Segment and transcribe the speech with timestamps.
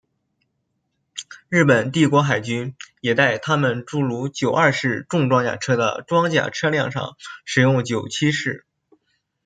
[1.47, 8.65] 日本帝国海军也在他们诸如九二式重装甲车的装甲车辆上使用九七式。